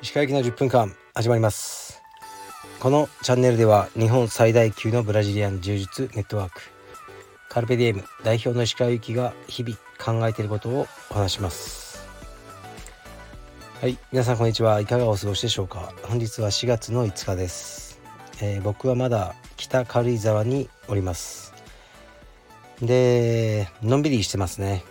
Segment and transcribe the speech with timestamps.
[0.00, 2.00] 石川行きの10分間始まります。
[2.78, 6.60] このチャンネルでは日本最大級のブラジリアン柔術ネットワーク
[7.48, 12.06] カルペディエム代表の石川行きが日々考えていることをお話します。
[13.80, 15.92] はい皆さんこんにちはいかがお過ごしでしょうか。
[16.04, 18.00] 本日は4月の5日です、
[18.40, 21.49] えー、僕はまだ北軽井沢におります。
[22.82, 24.84] でのんびりしてますね。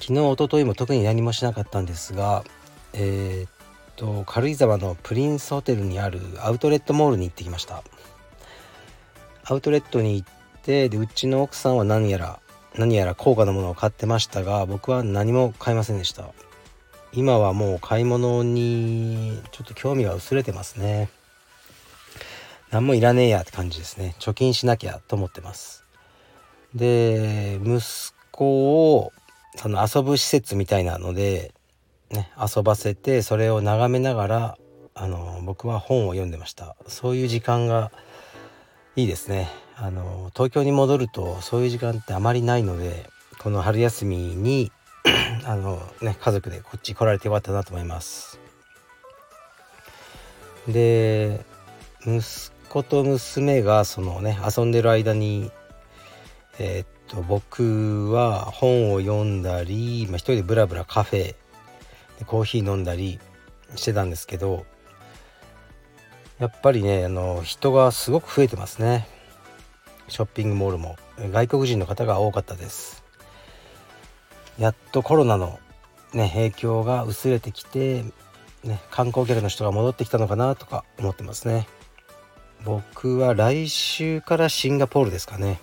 [0.00, 2.44] 昨日おとといも特に何もしなかったんですが
[2.92, 3.50] えー、っ
[3.96, 7.82] と軽井沢のプリンスホテルにあるアウトレットモールに行ってきました。
[9.44, 10.28] アウトレットに行っ
[10.62, 12.38] てでうちの奥さんは何やら
[12.76, 16.26] 何やら高価なものを買ってましたが僕は何も買いませんでした。
[17.12, 21.08] 今はもう買い物にちょっと興味が薄れてますね。
[22.70, 24.14] 何もいらねえやって感じですね。
[24.20, 25.87] 貯金しなきゃと思ってます。
[26.74, 27.80] で息
[28.30, 29.12] 子を
[29.56, 31.52] その遊ぶ施設みたいなので
[32.10, 34.58] ね、遊ばせてそれを眺めながら
[34.94, 36.74] あの僕は本を読んでました。
[36.86, 37.92] そういう時間が
[38.96, 39.48] いいですね。
[39.76, 44.72] あの東京に戻るとそういう時間ってあまりないのでこの春休みに
[45.44, 48.40] あのね家族でこっち来られてよかったなと思います。
[50.66, 51.44] で
[52.06, 52.22] 息
[52.68, 55.50] 子と娘がそのね遊んでる間に
[56.58, 61.34] えー、っと僕は本を読んだり、まあ、一人でブラブラカフェ
[62.18, 63.20] でコーヒー飲んだり
[63.76, 64.66] してたんですけど
[66.38, 69.08] やっぱりねあの人がすごく増えてますね。
[70.08, 70.96] ショッピングモールも。
[71.32, 73.02] 外国人の方が多かったです。
[74.56, 75.58] やっとコロナの
[76.14, 78.04] ね影響が薄れてきて
[78.62, 81.66] ね観光客の人が戻ってきたのかなとか思ってますね。
[82.64, 85.60] 僕は来週からシンガポールですかね。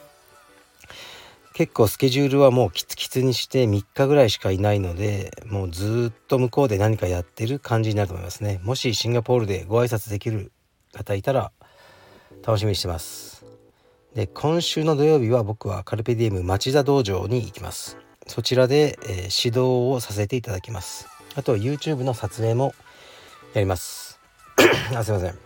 [1.55, 8.59] 結構スケジュールはもうキツキツにして3日ぐらいしかいないのでもうずっと向こうで何かやってる感じになると思いますね。
[8.61, 10.51] もしシンガポールでご挨拶できる
[10.91, 11.53] 方いたら
[12.45, 13.45] 楽しみにしてます。
[14.13, 17.97] で今週の土曜日は僕はカルペディエム町田道場に行きます。
[18.27, 21.07] そちらで、えー、指導をさせていただきます。
[21.35, 22.73] あと YouTube の撮影も
[23.53, 24.19] やります。
[24.93, 25.39] あすいません、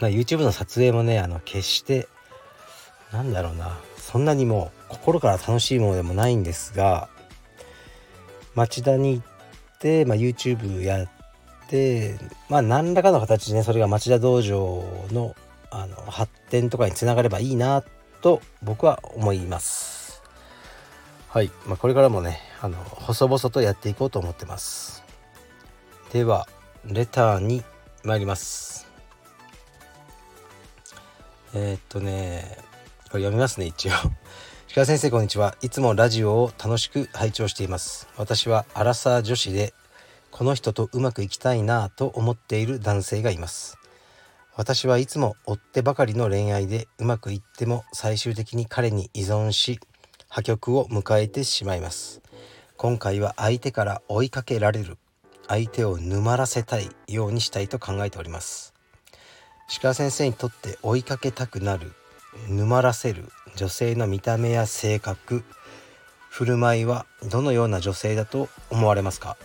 [0.00, 2.08] まあ、YouTube の撮影もねあの決して
[3.12, 3.78] なんだろうな。
[3.96, 7.08] そんなにもう心から楽しいものでもないんですが
[8.54, 11.08] 町田に行って、まあ、YouTube やっ
[11.68, 12.18] て
[12.48, 15.34] まあ何らかの形でねそれが町田道場の
[15.72, 17.84] あの発展とかにつながればいいな
[18.22, 20.20] と僕は思います。
[21.28, 25.04] はい、まあ、これからもねあの細々とやっていこうと思ってます。
[26.12, 26.48] では
[26.84, 27.62] レターに
[28.02, 28.88] 参ります。
[31.54, 32.58] えー、っとね
[33.10, 33.92] これ読みますね一応。
[34.72, 35.56] 鹿先生こんにちは。
[35.62, 38.06] いつもラジオを楽しく拝聴しています。
[38.16, 39.74] 私はアラサー女子で
[40.30, 43.78] この人とうまくいきたいなぁと思っている男性がいます。
[44.54, 49.80] 私はいつも追ってばかりの恋愛でうまくいっても最終的に彼に依存し
[50.28, 52.22] 破局を迎えてしまいます。
[52.76, 54.98] 今回は相手から追いかけられる
[55.48, 58.72] 相手を沼らせたいようにしたいと考えております。
[59.82, 61.92] 鹿先生にとって追いかけたくなる
[62.48, 65.44] 沼らせる女性の見た目や性格
[66.30, 69.36] 振る舞いはどのような女性だと思われますか？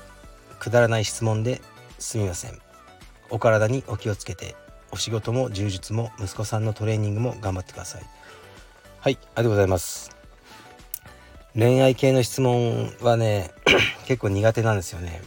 [0.58, 1.62] くだらない質問で
[2.00, 2.58] すみません。
[3.30, 4.56] お体にお気をつけて
[4.90, 8.04] お仕事も充実も息子さんのトレーニングも頑張ってください。
[9.02, 10.16] はいありがとうございます。
[11.54, 13.52] 恋愛系の質問はね
[14.08, 15.22] 結構苦手なんですよね。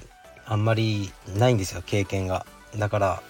[0.47, 2.47] あんまりないんですよ経験が。
[2.79, 3.23] だから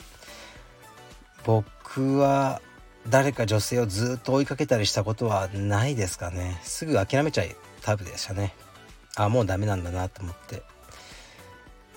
[1.45, 2.63] 僕は
[3.09, 6.59] 誰か女性をずっと追いかけたりしたことはないですかね。
[6.63, 8.55] すぐ諦めちゃいタイプでしたね。
[9.17, 10.63] あもうダメなんだなと思って。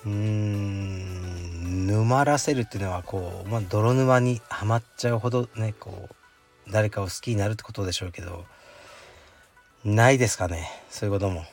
[0.04, 8.44] うーん沼らせるっていうのはこう、まあ、泥沼にはまっちゃうほどねこう誰かを好きになるってことでしょうけど。
[9.84, 10.68] ないですかね。
[10.90, 11.44] そういうことも。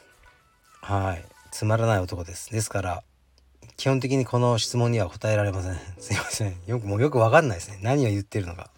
[0.82, 1.26] はい。
[1.52, 2.52] つまらない男です。
[2.52, 3.04] ですから
[3.76, 5.80] 基本的にこの質問には答えられません。
[6.00, 6.56] すいません。
[6.68, 7.80] よくもうよくわかんないですね。
[7.82, 8.70] 何を言ってるのか。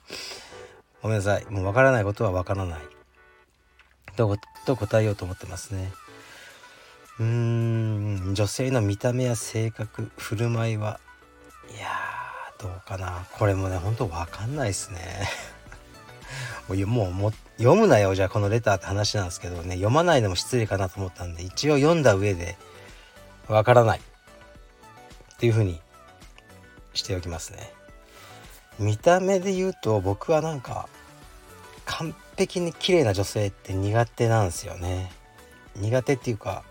[1.02, 1.46] ごめんなさい。
[1.50, 2.80] もうわからないことはわからない。
[4.16, 5.92] とと答えようと思ってますね。
[7.20, 7.26] うー
[8.32, 8.36] ん。
[8.36, 11.00] 女性の見た目や性格振る舞いは
[11.70, 11.88] いや
[12.60, 13.26] どうかな。
[13.32, 15.28] これもねほんとわかんないですね。
[16.68, 19.76] もうも読むなよじゃあこのレターって話なんですけどね。
[19.76, 22.58] 読まないのも失礼かなと思ったんで一応読んだ上で
[23.48, 24.00] わからない。
[24.00, 25.82] っていうふうに
[26.94, 27.74] しておきますね。
[28.82, 30.90] 見た目で言うと僕はなんか
[31.86, 35.12] 完璧に綺麗な女性って苦手なんですよね。
[35.76, 36.64] 苦手っていうか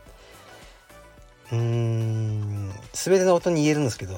[1.52, 4.14] うーん全ての音に言えるんですけど、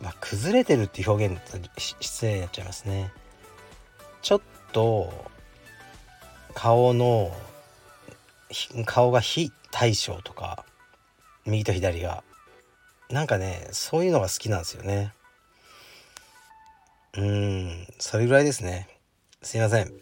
[0.00, 1.40] まあ、崩れてるっていう表現
[2.00, 3.12] 失礼になっちゃいますね。
[4.22, 4.40] ちょっ
[4.72, 5.12] と
[6.54, 7.36] 顔の
[8.86, 10.64] 顔が非対称とか
[11.44, 12.22] 右と左が
[13.10, 15.12] なんかねそういうのが好きなんですよね。
[17.18, 18.88] うんそれぐらいですね。
[19.42, 19.92] すいません。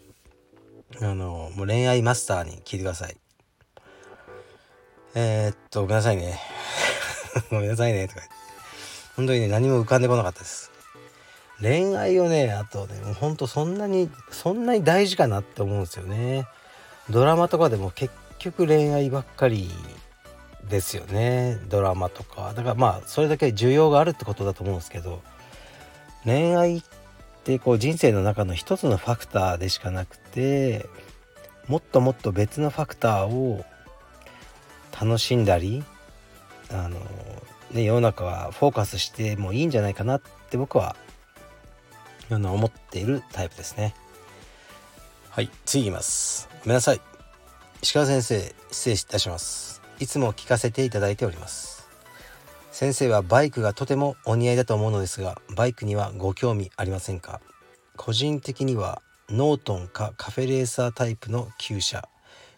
[1.01, 3.17] あのもう恋愛マスターに聞いてください。
[5.15, 6.39] えー、っとごめんなさいね。
[7.51, 8.07] ごめんなさいね。
[8.07, 8.21] とか
[9.17, 10.71] 本当にね何も浮かんでこなかったです。
[11.59, 16.47] 恋愛をねあとねもうほんとそんなにそんなに大事かなって思うんですよね。
[17.09, 19.69] ドラマとかでも結局恋愛ばっかり
[20.69, 21.59] ですよね。
[21.67, 22.53] ドラマとか。
[22.55, 25.21] だからまあそれだけ需要があるってことだと思うんですけど。
[26.23, 27.00] 恋愛って
[27.41, 30.87] ってこう人生の中の一つのファクターでしかなくて
[31.67, 33.65] もっともっと別のファクターを
[34.99, 35.83] 楽しんだり
[36.69, 36.99] あの、
[37.71, 40.21] ね、世の中はフォーカスしてもいいんじゃないかなっ
[40.51, 40.95] て僕は
[42.29, 43.95] あの思っているタイプですね。
[45.29, 46.47] はい次いきます。
[46.63, 47.01] ごめんなさい。
[47.81, 49.81] 石川先生失礼いたします。
[49.99, 51.80] いつも聞かせていただいております。
[52.71, 57.41] 先生はバイクがとてもお似合いだと思うのですがバイクにはご興味ありませんか？
[57.97, 62.07] 個人的にはノートンかカフェレーサータイプの旧車。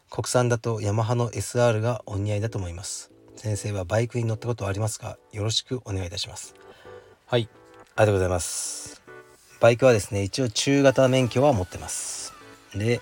[0.10, 3.12] 国産だとヤマハの SR がお似合いだと思います。
[3.36, 5.18] 先生はバイクに乗ったことはありますか？
[5.32, 6.54] よろしくお願いいたします。
[7.26, 7.50] はい。
[7.96, 9.02] ありがとうございます。
[9.60, 12.34] バイクはですね一応中型免許は持ってます。
[12.76, 13.02] で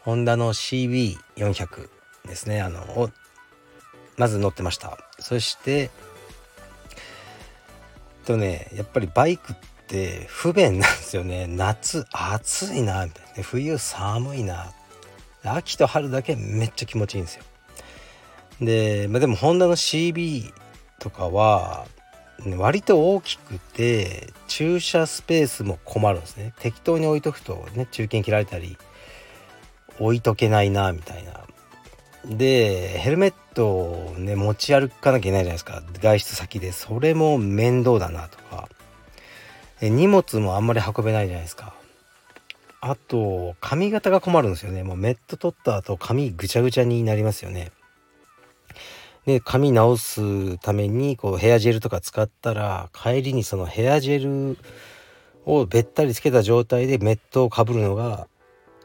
[0.00, 1.88] ホンダの CB400
[2.26, 3.10] ですねあのを
[4.20, 4.98] まず乗ってました。
[5.18, 5.88] そして
[8.26, 9.56] とねやっぱりバイクっ
[9.86, 11.46] て不便なんですよね。
[11.46, 13.42] 夏暑いなみたいな。
[13.42, 14.72] 冬寒いな。
[15.42, 17.44] 秋と春だけめっちゃ気持ちいいんですよ。
[18.60, 20.52] で、まあ、でもホンダの CB
[20.98, 21.86] とかは
[22.58, 26.52] 割と大きくて駐車スペースも困るんですね。
[26.60, 28.76] 適当に置いとくとね中堅切られたり
[29.98, 31.40] 置いとけないなみたいな。
[32.26, 35.82] でヘルメットをね持ち歩かなきゃいけないじゃないですか。
[36.00, 36.72] 外出先で。
[36.72, 38.68] それも面倒だなとか。
[39.80, 41.74] 荷物もあんまり運べないじゃないですか。
[42.82, 44.82] あと髪型が困るんですよね。
[44.82, 47.72] もうメット取った後髪ぐちゃぐちゃになりますよね。
[49.26, 54.58] で髪直すためにこうヘアジェルとか使ったら帰りにそのヘアジェル
[55.44, 58.28] をべったりつけた状態でメットをかぶるのが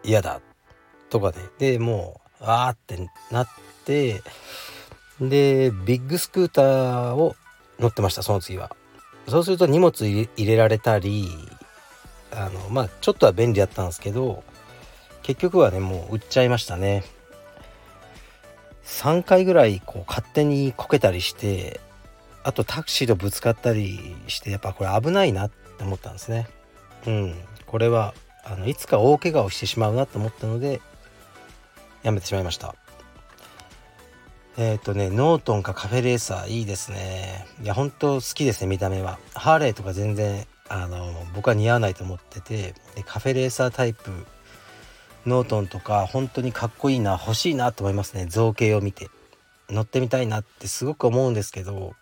[0.03, 0.41] 嫌だ。
[1.09, 1.37] とかね。
[1.57, 3.47] でもうあーってなっ
[3.85, 4.23] て
[5.21, 7.35] でビッグスクーターを
[7.79, 8.75] 乗ってましたその次は。
[9.27, 11.27] そうすると荷物入れられたり
[12.31, 14.43] あのまあちょっとは便利だったんですけど
[15.23, 17.03] 結局はねもう売っちゃいましたね。
[18.83, 21.81] 3回ぐらいこう勝手にこけたりして
[22.43, 26.47] あとタクシーとぶつかったりしてやっぱこれ危ないなって思ったんですね。
[27.07, 27.35] うん。
[27.65, 30.81] これはあのいつか大怪我をしてしまうなと思ったので
[32.03, 32.75] やめてしまいました。
[34.57, 37.45] えっ、ー、とねノートンかカフェレーサーいいですね。
[37.61, 39.19] いや本当好きですね見た目は。
[39.33, 42.73] ハーレーとか全然あの僕は似合わないと思ってて。
[42.95, 44.11] でカフェレーサータイプ
[45.25, 48.27] ノートンとか本当にかっこいいな欲しいなと思いますね。
[48.27, 49.09] 造形を見て。
[49.67, 51.93] 乗ってみたいなってすごく思うんですけど。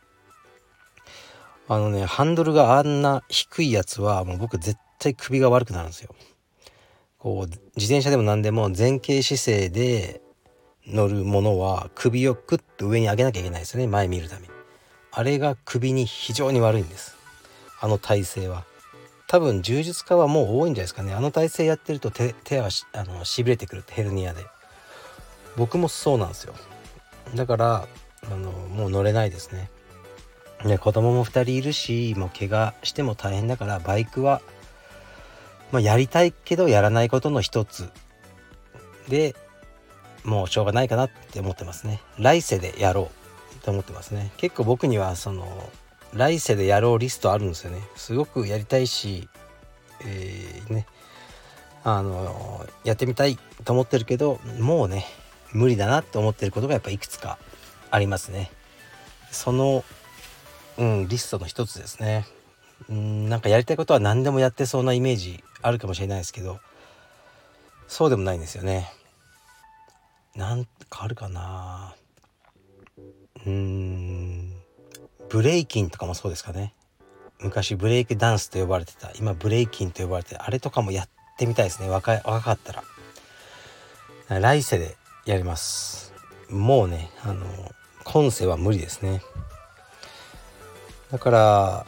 [1.67, 6.13] あのねハンドルがあんな低いやつはもう僕絶対首が悪くなるんですよ。
[7.17, 10.22] こう自転車でも何でも前傾姿勢で
[10.87, 13.87] 乗るものは首をクッと上に上げなきゃいけないですね。
[13.87, 14.47] 前見るために。
[15.11, 17.17] あれが首に非常に悪いんです。
[17.79, 18.65] あの体勢は。
[19.27, 21.13] 多分柔術家はもう多いんじゃないですかね。
[21.13, 24.45] あの体勢やってると手手はあのしびれてくるヘルニアで。
[25.55, 26.53] 僕もそうなんですよ。
[27.35, 27.87] だから
[28.25, 29.69] あのもう乗れないですね。
[30.65, 34.41] ね子供も2人いるしもう怪我しても大変だからバイクは
[35.73, 37.89] まあ、やりたいけどやらないことの一つ。
[39.09, 39.35] で
[40.24, 42.01] もうしょうがないかなって思ってますね。
[42.18, 43.12] 来世でやろ
[43.60, 44.32] うと思ってますね。
[44.38, 45.70] 結構僕にはその
[46.13, 47.82] 来世でやろうリストあるんですよね。
[47.96, 49.27] すごくやりたいし
[50.06, 50.86] えー、ね。
[51.84, 55.06] あのやってみたいと思ってるけどもうね
[55.51, 57.38] 無理だなって思ってることがやっぱいくつか
[57.92, 58.51] ありますね。
[59.32, 59.84] その
[60.77, 62.25] うんリストの一つですね。
[62.89, 66.60] うんなんかやりたいことは何でもやってそうなイメージあるかもしれないですけど
[67.88, 68.92] そうでもないんですよね。
[70.35, 71.95] なんかあるかな。
[73.45, 74.53] うーん。
[75.29, 76.73] ブレイキンとかもそうですかね。
[77.39, 79.11] 昔ブレイクダンスと呼ばれてた。
[79.15, 81.89] 今ブレイキンと呼ばれてあれとかもやってみたいですね。
[81.89, 82.83] 若若かったら。
[84.39, 86.13] 来世でやります。
[86.49, 87.45] もうねあの
[88.03, 89.21] 今世は無理ですね。
[91.11, 91.85] だから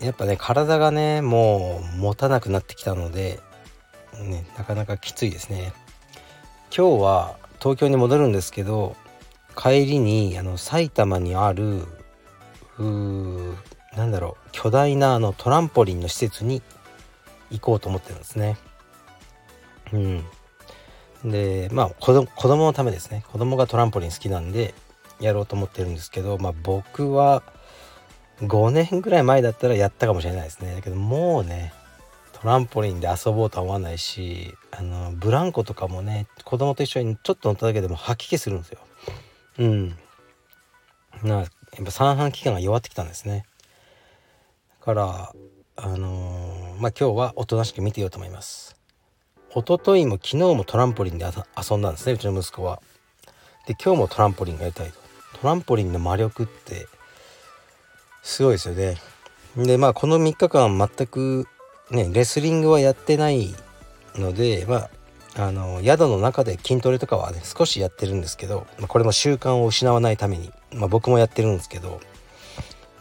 [0.00, 3.40] やっぱね体がねもう持たなくなってきたので
[4.20, 5.72] ねなかなかきついですね。
[6.76, 8.94] 今日は東京に戻るんですけど
[9.56, 11.78] 帰りにあの埼玉にある
[12.78, 13.54] う
[13.96, 16.60] なんだろう巨大なあのトランポリンの施設に
[17.50, 18.58] 行こうと思ってるんですね。
[19.94, 20.24] うん。
[21.24, 24.74] でまあ子供子供のためですね子供がトランポリン好きなんで
[25.18, 27.42] やろうと思ってるんですけどまあ僕は
[28.42, 31.72] 5年ぐらい前だったらやったかもしれないですねだけどもうね
[32.44, 38.80] トランポリンで遊ぼうとは思わないしあのブランコとかもね子供と一緒にちょっと乗っただけでも吐き気するんですよ。
[39.60, 39.96] うん。
[41.22, 41.46] なやっ
[41.86, 43.46] ぱ三半規管が弱ってきたんですね。
[44.80, 45.32] だから
[45.76, 48.76] あのー、まあ今日はおとなしく見てようと思います。
[49.48, 52.82] 一昨日も昨日もトランポリンで遊んだんですねうちの息子は。
[53.66, 54.98] で今日もトランポリンがやりたいと。
[55.40, 56.88] トランポリンの魔力って
[58.22, 58.98] すごいですよね。
[59.56, 61.48] でまあこの3日間全く
[61.90, 63.54] ねレスリングはやってない
[64.16, 64.90] のでまあ
[65.36, 72.00] あの宿の中で筋トレとかはね少しやってるんですけど、まあ、これも習慣を失わないために、まあ、僕もやってるんですけど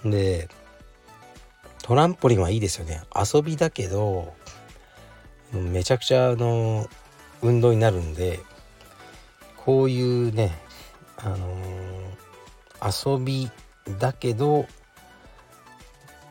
[0.04, 0.50] で
[1.84, 3.04] トランポリンはいいですよね。
[3.14, 4.34] 遊びだけど
[5.52, 6.88] めちゃくちゃあの
[7.42, 8.40] 運動になるんで
[9.58, 10.58] こういうね
[11.18, 11.48] あの、
[12.82, 13.50] 遊び
[14.00, 14.66] だけど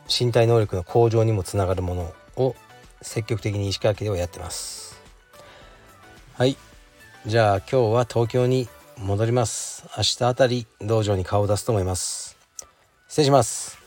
[0.07, 2.55] 身体能力の向上にもつながるものを
[3.01, 5.01] 積極的に石川家ではやってます。
[6.35, 6.57] はい。
[7.25, 9.85] じゃあ今日は東京に戻ります。
[9.97, 12.37] 明日あたり道場に顔を出すと思います。
[13.07, 13.82] 失礼します。